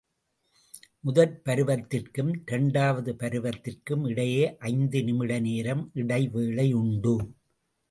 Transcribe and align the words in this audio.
முதற் 0.99 1.35
பருவத்திற்கும் 1.45 2.31
இரண்டாவது 2.45 3.13
பருவத்திற்கும் 3.13 4.07
இடையே 4.07 4.57
ஐந்து 4.57 5.03
நிமிட 5.03 5.39
நேரம் 5.39 5.91
இடைவேளையுண்டு. 5.95 7.15